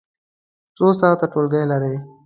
څو 0.77 0.87
ساعته 0.99 1.25
ټولګی 1.31 1.63
لرئ؟ 1.71 1.95